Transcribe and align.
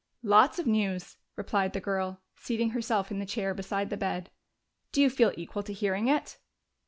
"Lots 0.23 0.57
of 0.57 0.65
news," 0.65 1.17
replied 1.35 1.73
the 1.73 1.79
girl, 1.79 2.21
seating 2.35 2.71
herself 2.71 3.11
in 3.11 3.19
the 3.19 3.23
chair 3.27 3.53
beside 3.53 3.91
the 3.91 3.97
bed. 3.97 4.31
"Do 4.91 4.99
you 4.99 5.11
feel 5.11 5.31
equal 5.37 5.61
to 5.61 5.73
hearing 5.73 6.07
it?" 6.07 6.39